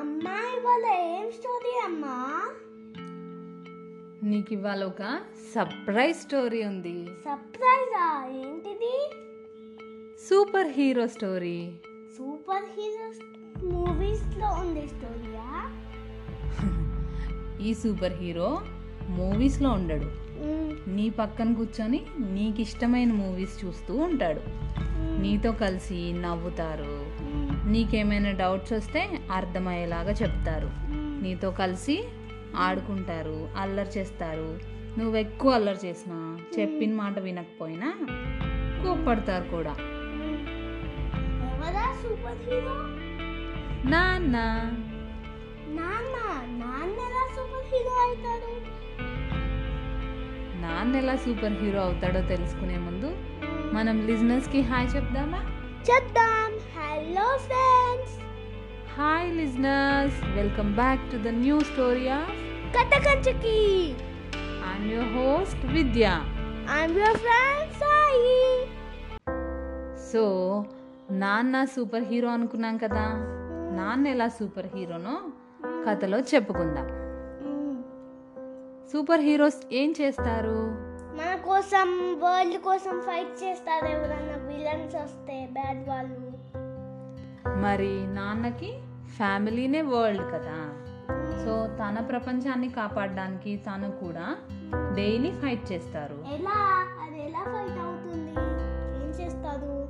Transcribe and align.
అమ్మా 0.00 0.58
ఇవాళ 0.58 0.86
ఏం 0.86 1.30
స్టోరీ 1.30 1.80
అమ్మా? 1.84 2.42
నీకు 4.22 4.52
ఇవాళ 4.52 4.84
ఒక 4.84 5.20
సర్ప్రైజ్ 5.54 6.18
స్టోరీ 6.18 6.64
ఉంది. 6.64 7.06
సర్ప్రైజా 7.24 8.26
ఏంటిది? 8.28 9.08
Super 10.28 10.66
hero 10.66 11.06
story 11.06 11.72
super 12.18 12.64
heroes 12.64 13.18
మూవీస్లో 13.64 14.46
ఉండే 14.46 14.86
స్టోరీయా 14.86 15.72
ఈ 17.62 17.74
సూపర్ 17.74 18.12
హీరో 18.12 18.60
మూవీస్లో 19.08 19.70
ఉండడు. 19.70 20.04
మ్మ్. 20.04 20.96
నీ 20.96 21.10
పక్కన 21.10 21.54
కూర్చొని 21.54 22.06
నీకు 22.18 22.60
ఇష్టమైన 22.60 23.12
మూవీస్ 23.12 23.64
చూస్తూ 23.64 23.96
ఉంటాడు. 23.96 24.40
నీతో 25.20 25.52
కలిసి 25.52 26.12
నవ్వుతారు. 26.12 27.03
నీకేమైనా 27.66 28.30
డౌట్స్ 28.30 28.72
వస్తే 28.72 29.18
అర్థమయ్యేలాగా 29.32 30.12
చెప్తారు. 30.12 30.70
నీతో 31.22 31.50
కలిసి 31.50 32.04
ఆడుకుంటారు 32.56 33.48
అల్లరి 33.56 33.88
చేస్తారు. 33.98 34.60
నువ్వు 34.98 35.16
ఎక్కువ 35.16 35.52
అల్లరి 35.52 35.86
చేసినా 35.86 36.38
చెప్పిన 36.60 36.94
మాట 36.94 37.18
వినకపోయినా 37.18 37.92
కోప్పడతారు 38.84 39.44
కూడా. 39.44 39.76
నాన్న. 43.90 44.36
నాన్న 45.68 46.16
నాన్న 46.64 46.98
ఎలా 47.00 47.26
సూపర్ 47.36 47.66
హీరో 47.74 47.94
అవుతాడు? 48.02 48.50
నాన్న 50.62 50.96
ఎలా 50.96 51.16
సూపర్ 51.16 51.52
హీరో 51.52 51.80
అవుతాడో 51.80 52.20
తెలుసుకునే 52.20 52.78
ముందు 52.78 53.16
మనం 53.74 54.06
లిజినెస్కి 54.06 54.60
హాయ్ 54.60 54.96
చెప్దామా? 54.96 55.63
చేద్దాం. 55.88 56.50
Hello 56.76 57.26
friends 57.46 58.14
hi 58.98 59.28
listeners 59.32 60.18
welcome 60.36 60.70
back 60.74 61.02
to 61.12 61.16
the 61.16 61.32
new 61.42 61.56
story 61.70 62.06
of 62.18 62.38
కట్టకంచకి 62.76 63.58
I'm 64.70 64.86
your 64.92 65.10
host 65.16 65.64
Vidya 65.74 66.04
I'm 66.76 66.96
your 67.00 67.20
friend 67.24 67.72
Sai 67.82 68.40
so 70.10 70.24
నాన్న 71.22 71.64
సూపర్ 71.64 72.04
హీరో 72.10 72.28
అనుకున్నాం 72.28 72.76
కదా. 72.78 73.06
నాన్న 73.78 74.06
ఎలా 74.06 74.28
సూపర్ 74.28 74.68
హీరోనో 74.74 75.14
కథలో 75.86 76.18
చెప్పుకుందాం. 76.32 76.88
సూపర్ 78.92 79.20
హీరోస్ 79.20 79.60
ఏం 79.72 79.94
చేస్తారు? 80.00 80.58
కోసం 81.44 81.88
వరల్డ్ 82.20 82.58
కోసం 82.58 83.00
ఫైట్ 83.00 83.44
చేస్తారు 83.44 83.86
ఎవరన్నా 83.86 84.36
విలన్స్ 84.46 84.96
వస్తే 84.96 85.48
బ్యాడ్ 85.52 85.88
వాళ్ళు? 85.88 86.32
మరి 87.60 88.06
నాన్నకి 88.06 88.74
ఫ్యామిలీనే 89.16 89.82
వరల్డ్ 89.82 90.32
కదా. 90.32 90.72
సో 91.44 91.66
తన 91.66 92.06
ప్రపంచాన్ని 92.08 92.68
కాపాడడానికి 92.68 93.56
తను 93.56 93.90
కూడా 93.90 94.36
డైలీ 94.96 95.30
ఫైట్ 95.30 95.72
చేస్తారు. 95.72 96.14
ఎలా? 96.14 96.86
అది 97.02 97.24
ఎలా 97.24 97.44
ఫైట్ 97.44 97.78
అవుతుంది? 97.78 98.32
ఏం 99.04 99.10
చేస్తారు? 99.10 99.88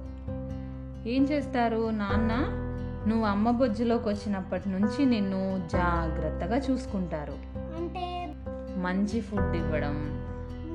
ఏం 1.09 1.25
చేస్తారు? 1.25 1.91
నాన్న 1.91 2.33
నువ్వు 3.09 3.27
అమ్మ 3.27 3.51
బొజ్జులోకి 3.51 4.09
వచ్చినప్పటి 4.09 4.69
నుంచి 4.69 5.05
నిన్ను 5.05 5.69
జాగ్రత్తగా 5.69 6.57
చూసుకుంటారు. 6.57 7.39
అంటే 7.57 8.35
మంచి 8.77 9.21
ఫుడ్ 9.21 9.57
ఇవ్వడం 9.57 10.25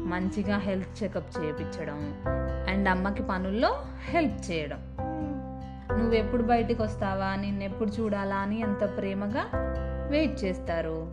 మంచిగా 0.09 0.57
హెల్త్ 0.57 1.03
చెకప్ 1.03 1.39
చేయించడం 1.39 2.23
అండ్ 2.69 2.89
అమ్మకి 2.89 3.23
పనుల్లో 3.23 3.75
హెల్ప్ 4.09 4.51
చేయడం. 4.51 4.77
మ్మ్. 4.77 5.99
నువ్వు 5.99 6.15
ఎప్పుడు 6.15 6.43
బయటికి 6.43 6.81
వస్తావా? 6.81 7.35
నిన్నెప్పుడు 7.35 7.89
చూడాలా 7.89 8.35
అని 8.35 8.59
ఎంత 8.59 8.97
ప్రేమగా 8.97 9.45
వెయిట్ 10.11 10.43
చేస్తారు. 10.43 11.11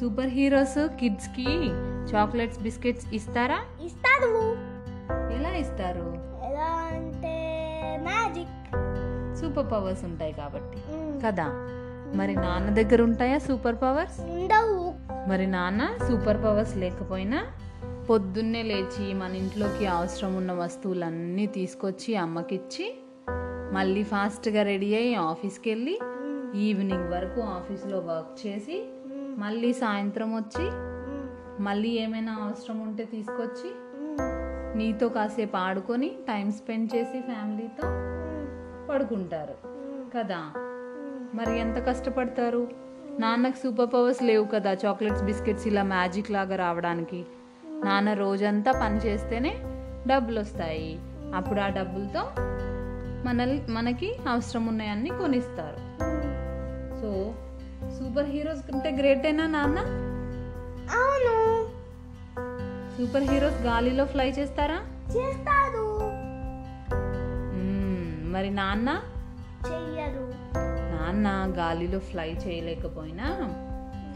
సూపర్ 0.00 0.26
హీరోస్ 0.26 0.88
కిడ్స్కి 1.00 1.70
చాక్లెట్స్ 2.14 2.62
బిస్కెట్స్ 2.62 3.14
ఇస్తారా? 3.14 3.58
ఇస్తారు. 3.82 4.56
ఎలా 5.32 5.50
ఇస్తారు? 5.50 6.14
ఎలా 6.44 6.90
అంటే 6.94 7.34
మ్యాజిక్. 8.02 8.70
సూపర్ 9.36 9.72
పవర్స్ 9.72 10.04
ఉంటాయి 10.04 10.32
కాబట్టి. 10.32 10.78
కదా? 11.26 11.46
మరి 12.14 12.34
నాన్న 12.34 12.70
దగ్గర 12.70 13.02
ఉంటాయా 13.02 13.38
సూపర్ 13.38 13.76
పవర్స్? 13.82 14.20
ఉండవు. 14.20 14.94
మరి 15.28 15.46
నాన్న 15.46 15.88
సూపర్ 16.08 16.44
పవర్స్ 16.44 16.76
లేకపోయినా 16.76 17.44
పొద్దున్నే 18.10 18.62
లేచి 18.62 19.14
మన 19.14 19.34
ఇంట్లోకి 19.34 19.86
అవసరం 19.86 20.36
ఉన్న 20.36 20.52
వస్తువులన్నీ 20.52 21.46
తీసుకొచ్చి 21.46 22.16
అమ్మకిచ్చి 22.16 22.98
మళ్ళీ 23.72 24.02
ఫాస్ట్గా 24.02 24.62
రెడీ 24.62 24.94
అయ్యి 24.94 25.14
ఆఫీస్కి 25.14 25.70
వెళ్ళి 25.70 25.98
ఈవినింగ్ 26.54 27.10
వరకు 27.10 27.40
ఆఫీస్లో 27.40 27.98
వర్క్ 27.98 28.46
చేసి 28.46 28.84
మళ్ళీ 29.38 29.72
సాయంత్రం 29.72 30.36
వచ్చి 30.36 30.70
మళ్ళీ 31.62 31.88
ఏమైనా 31.88 32.32
అవసరం 32.32 32.80
ఉంటే 32.80 33.04
తీసుకొచ్చి 33.04 33.70
నీతో 34.78 35.08
కాసేపు 35.08 35.56
ఆడుకొని 35.56 36.08
టైం 36.08 36.52
స్పెండ్ 36.52 36.96
చేసి 36.96 37.20
ఫ్యామిలీతో 37.20 37.88
పడుకుంటారు. 38.92 39.54
కదా? 40.18 40.52
మరి 41.34 41.58
ఎంత 41.58 41.76
కష్టపడతారు? 41.76 42.68
నాన్నకు 43.20 43.56
సూపర్ 43.56 43.94
పవర్స్ 43.94 44.22
లేవు 44.22 44.44
కదా 44.44 44.72
చాక్లెట్స్ 44.72 45.22
బిస్కెట్స్ 45.22 45.66
ఇలా 45.66 45.82
మ్యాజిక్ 45.82 46.30
లాగా 46.30 46.56
రావడానికి. 46.56 47.24
నాన్న 47.84 48.12
రోజంతా 48.12 48.72
పని 48.72 48.96
చేస్తేనే 48.96 49.56
డబ్బులు 50.06 50.40
వస్తాయి 50.40 51.00
అప్పుడు 51.34 51.60
ఆ 51.60 51.68
డబ్బులతో 51.68 52.30
మన 53.24 53.58
మనకి 53.68 54.16
అవసరం 54.28 54.66
ఉన్నాయన్నీ 54.66 55.10
కొనిస్తారు. 55.10 55.76
సో 57.00 57.34
సూపర్ 57.98 58.26
హీరోస్ 58.26 58.72
కంటే 58.72 58.90
గ్రేటేనా 58.90 59.46
నాన్న? 59.46 59.78
అవును. 60.98 61.68
సూపర్ 62.98 63.22
హీరోస్ 63.22 63.62
గాలిలో 63.62 64.04
ఫ్లై 64.04 64.30
చేస్తారా? 64.30 64.80
చేస్తారు. 65.16 65.98
మరి 68.32 68.50
నాన్న? 68.50 69.00
చెయ్యరు. 69.66 70.32
నాన్న 70.92 71.54
గాలిలో 71.58 71.98
ఫ్లై 71.98 72.30
చేయలేకపోయినా 72.46 73.54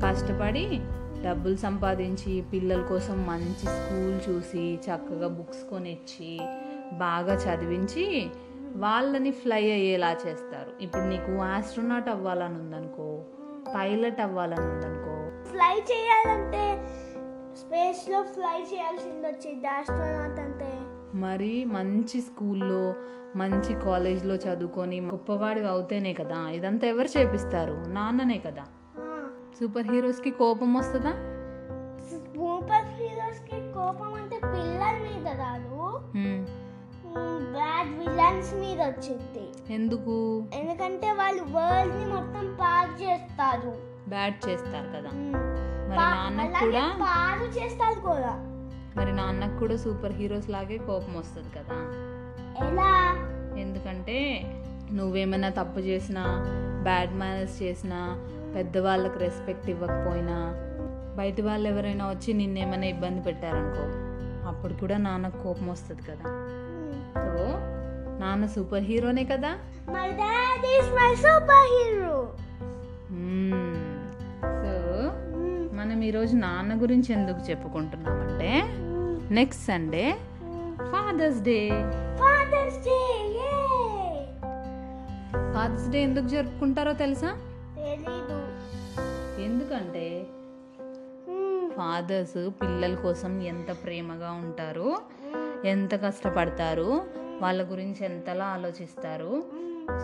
కష్టపడి 0.04 0.80
డబ్బులు 1.24 1.56
సంపాదించి 1.56 2.44
పిల్లల 2.52 2.82
కోసం 2.82 3.26
మంచి 3.26 3.66
స్కూల్ 3.66 4.30
చూసి 4.30 4.74
చక్కగా 4.74 5.28
బుక్స్ 5.28 5.70
కొనిచ్చి 5.70 6.40
బాగా 6.98 7.34
చదివించి 7.34 8.26
వాళ్ళని 8.76 9.30
ఫ్లై 9.30 9.70
అయ్యేలా 9.70 10.12
చేస్తారు. 10.12 10.82
ఇప్పుడు 10.82 11.02
నీకు 11.02 11.32
ఆస్ట్రోనాట్ 11.40 12.08
అవ్వాలని 12.08 12.54
ఉందనుకో 12.54 13.24
పైలట్ 13.74 14.20
అవ్వాలని 14.20 14.66
ఉందనుకో. 14.66 15.14
ఫ్లై 15.50 15.74
చేయాలంటే 15.92 16.64
స్పేస్లో 17.56 18.22
ఫ్లై 18.22 18.58
చేయాల్సింది 18.74 19.26
వచ్చింది 19.26 19.66
ఆస్ట్రోనాట్ 19.66 20.40
అంటే. 20.40 20.70
మరి 21.18 21.64
మంచి 21.64 22.20
స్కూల్లో 22.20 22.94
మంచి 23.36 23.74
కాలేజ్లో 23.74 24.34
చదువుకొని 24.34 25.00
గొప్పవాడివి 25.00 25.66
అవుతేనే 25.66 26.12
కదా 26.12 26.48
ఇదంతా 26.48 26.86
ఎవరు 26.86 27.18
చేపిస్తారు? 27.18 27.84
నాన్ననే 27.88 28.38
కదా. 28.38 28.64
సూపర్ 29.60 29.86
హీరోస్కి 29.86 30.30
కోపం 30.30 30.74
వస్తుందా? 30.74 31.12
సూపర్ 32.10 32.84
హీరోస్కి 32.84 33.72
కోపం 33.72 34.14
అంటే 34.14 34.36
పిల్లల 34.36 34.98
మీద 35.02 35.28
రాదు 35.28 36.00
హ్మ్. 36.18 36.46
బ్యాడ్ 37.52 37.98
విలన్స్ 37.98 38.54
మీద 38.54 38.80
వచ్చింది. 38.80 39.74
ఎందుకు? 39.74 40.44
ఎందుకంటే 40.54 41.12
వాళ్ళు 41.12 41.42
వరల్డ్ని 41.42 42.06
మొత్తం 42.06 42.56
పాడు 42.60 43.02
చేస్తారు. 43.02 43.74
బ్యాడ్ 44.08 44.48
చేస్తారు 44.48 44.88
కదా. 44.88 45.10
మరి 45.88 45.98
నాన్నకు 45.98 46.64
కూడా 46.64 46.98
పాడు 47.02 47.44
చేస్తారు 47.44 48.00
కూడా. 48.00 48.36
మరి 48.96 49.12
నాన్నకు 49.12 49.58
కూడా 49.58 49.76
సూపర్ 49.76 50.12
హీరోస్ 50.12 50.50
లాగే 50.50 50.76
కోపం 50.76 51.14
వస్తుంది 51.16 51.48
కదా. 51.48 51.74
ఎలా? 52.68 53.14
ఎందుకంటే 53.58 54.42
నువ్వేమైనా 54.92 55.48
తప్పు 55.48 55.78
చేసినా 55.80 56.24
బ్యాడ్ 56.82 57.14
మేనర్స్ 57.14 57.62
చేసినా 57.62 58.28
పెద్దవాళ్ళకి 58.54 59.18
రెస్పెక్ట్ 59.18 59.70
ఇవ్వకపోయినా 59.70 60.36
బయట 61.16 61.40
వాళ్ళు 61.40 61.68
ఎవరైనా 61.68 62.10
వచ్చి 62.10 62.32
నిన్నేమైనా 62.32 62.86
ఇబ్బంది 62.86 63.20
పెట్టారనుకో 63.20 63.84
అప్పుడు 64.48 64.74
కూడా 64.74 64.96
నాన్నకు 64.98 65.42
కోపం 65.42 65.66
వస్తుంది 65.66 66.02
కదా. 66.02 66.28
సో 67.14 67.44
నాన్న 68.18 68.46
సూపర్ 68.46 68.82
హీరోనే 68.82 69.24
కదా? 69.24 69.50
My 69.90 70.08
dad 70.12 70.66
is 70.66 70.90
my 70.94 71.14
super 71.14 71.66
hero 71.72 72.16
so 74.60 74.72
మనం 75.72 76.02
ఈరోజు 76.04 76.36
నాన్న 76.36 76.82
గురించి 76.82 77.12
ఎందుకు 77.14 77.50
చెప్పుకుంటున్నామంటే 77.50 78.50
next 79.34 79.66
Sunday 79.66 80.04
Father's 80.90 81.40
Day 81.42 81.58
Father's 82.18 82.78
Day 82.84 82.98
Father's 85.54 85.88
Day 85.88 86.02
ఎందుకు 86.02 86.28
జరుపుకుంటారో 86.28 86.92
తెలుసా? 86.92 87.30
ఎందుకంటే 89.44 90.26
ఫాదర్స్ 91.76 92.50
పిల్లల 92.62 92.94
కోసం 92.94 93.42
ఎంత 93.42 93.84
ప్రేమగా 93.84 94.32
ఉంటారు 94.32 94.96
ఎంత 95.64 95.94
కష్టపడతారు 95.94 97.02
వాళ్ళ 97.40 97.70
గురించి 97.70 98.04
ఎంతలా 98.04 98.44
ఆలోచిస్తారు. 98.44 99.44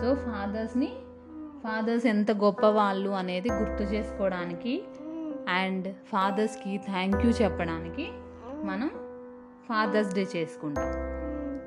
సో 0.01 0.15
ఫాదర్స్ని 0.15 0.91
ఫాదర్స్ 1.63 2.05
ఎంత 2.05 2.31
గొప్ప 2.31 2.65
వాళ్ళు 2.65 3.09
అనేది 3.09 3.49
గుర్తు 3.51 3.83
చేసుకోవడానికి 3.83 4.83
అండ్ 5.49 5.93
ఫాదర్స్కి 5.93 6.77
థ్యాంక్ 6.77 7.25
యూ 7.25 7.31
చెప్పడానికి 7.31 8.09
మనం 8.63 8.89
ఫాదర్స్ 9.69 10.15
డే 10.15 10.27
చేసుకుంటాం. 10.35 10.91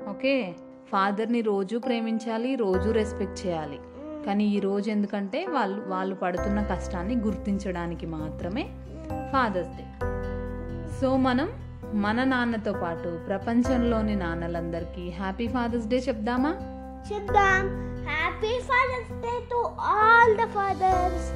ఓకే? 0.09 0.55
ఫాదర్ని 0.91 1.41
రోజు 1.41 1.77
ప్రేమించాలి 1.77 2.55
రోజు 2.55 2.89
రెస్పెక్ట్ 2.89 3.45
చేయాలి. 3.45 3.79
కానీ 4.25 4.45
ఈ 4.47 4.59
రోజు 4.59 4.91
ఎందుకంటే 4.91 5.45
వాళ్ళు 5.45 5.81
వాళ్ళు 5.87 6.15
పడుతున్న 6.15 6.61
కష్టాన్ని 6.63 7.15
గుర్తించడానికి 7.17 8.05
మాత్రమే 8.07 8.63
ఫాదర్స్ 9.31 9.73
డే 9.77 9.85
సో 10.99 11.17
మనం 11.17 11.47
మన 11.95 12.23
నాన్నతో 12.23 12.73
పాటు 12.73 13.09
ప్రపంచంలోని 13.27 14.15
నాన్నలందరికీ 14.15 15.09
హ్యాపీ 15.11 15.47
ఫాదర్స్ 15.47 15.87
డే 15.87 15.97
చెప్దామా? 15.97 16.51
చూద్దాం 17.07 17.63
happy 18.07 18.53
Father's 18.61 19.11
Day 19.21 19.33
to 19.51 19.59
all 19.91 20.35
the 20.37 20.45
fathers 20.47 21.27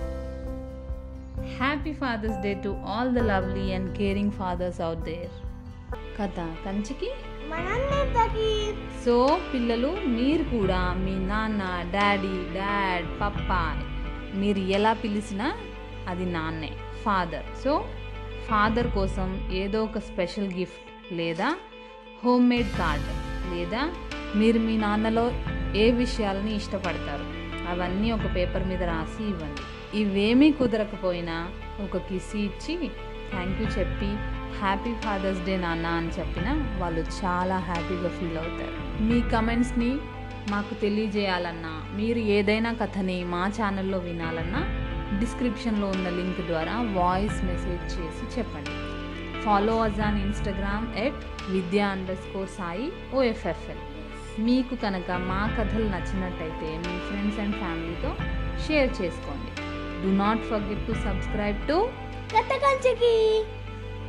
happy 1.58 1.94
Father's 1.94 2.40
Day 2.42 2.54
to 2.64 2.70
all 2.88 3.16
the 3.16 3.24
lovely 3.24 3.72
and 3.74 3.98
caring 3.98 4.32
fathers 4.32 4.82
out 4.82 5.00
there 5.02 5.36
కథ 6.20 6.38
కంచికి 6.66 7.10
సో 9.06 9.40
పిల్లలు 9.54 9.92
మీరు 10.06 10.44
కూడా 10.44 10.80
మీ 11.04 11.14
నాన్న 11.30 11.64
డాడీ 11.94 12.38
డాడ్ 12.58 13.08
పప్పా 13.22 13.62
మీరు 14.36 14.60
ఎలా 14.60 14.94
పిలిచినా 14.94 15.48
అది 16.08 16.26
నాన్నే 16.26 16.72
ఫాదర్. 17.06 17.48
సో 17.64 17.72
ఫాదర్ 18.50 18.88
కోసం 18.88 19.48
ఏదో 19.52 19.84
ఒక 19.84 20.00
స్పెషల్ 20.00 20.52
గిఫ్ట్ 20.54 21.14
లేదా 21.14 21.50
హోమ్ 22.24 22.50
మేడ్ 22.50 22.72
కార్డ్ 22.78 23.08
లేదా 23.54 23.82
మీరు 24.36 24.60
మీ 24.60 24.78
నాన్నలో 24.78 25.26
ఏ 25.76 25.92
విషయాలని 25.92 26.56
ఇష్టపడతారు 26.56 27.26
అవన్నీ 27.72 28.12
ఒక 28.12 28.36
పేపర్ 28.36 28.68
మీద 28.68 28.84
రాసి 28.84 29.24
ఇవ్వండి. 29.24 29.64
ఇవేమీ 30.00 30.52
కుదరకపోయినా 30.52 31.38
ఒక 31.86 31.98
కిసి 31.98 32.40
ఇచ్చి 32.40 32.74
థ్యాంక్ 33.32 33.62
యూ 33.62 33.68
చెప్పి 33.78 34.10
హ్యాపీ 34.62 34.94
ఫాదర్స్ 34.94 35.46
డే 35.46 35.58
నాన్న 35.58 35.88
అని 35.88 36.08
చెప్పిన 36.08 36.48
వాళ్ళు 36.78 37.02
చాలా 37.02 37.58
హ్యాపీగా 37.58 38.10
ఫీల్ 38.10 38.38
అవుతారు. 38.38 39.04
మీ 39.04 39.22
కమెంట్స్ని 39.22 40.00
మాకు 40.52 40.74
తెలియజేయాలన్నా 40.74 41.72
మీరు 41.96 42.20
ఏదైనా 42.20 42.74
కథని 42.74 43.24
మా 43.24 43.48
ఛానల్లో 43.48 43.98
వినాలన్నా 43.98 44.62
డిస్క్రిప్షన్లో 45.20 45.88
ఉన్న 45.88 46.10
లింక్ 46.10 46.48
ద్వారా 46.48 46.76
వాయిస్ 46.82 47.44
మెసేజ్ 47.44 47.84
చేసి 47.84 48.40
చెప్పండి. 48.40 48.72
Follow 49.46 49.82
us 49.82 50.02
on 50.02 50.18
Instagram 50.22 50.98
at 50.98 51.52
Vidya 51.52 51.88
underscore 52.16 52.50
Sai 52.50 52.92
OFFL 53.14 53.84
మీకు 54.40 54.76
కనుక 54.76 55.12
మా 55.12 55.56
కథలు 55.60 55.84
నచ్చినట్టయితే 55.84 56.78
మీ 56.78 56.96
ఫ్రెండ్స్ 57.08 57.40
అండ్ 57.40 57.56
ఫ్యామిలీతో 57.56 58.16
షేర్ 58.68 59.02
చేసుకోండి. 59.02 59.52
Do 60.04 60.08
not 60.24 60.44
forget 60.44 60.88
to 60.88 60.94
subscribe 60.94 61.68
to 61.68 61.90
కథ 62.34 62.52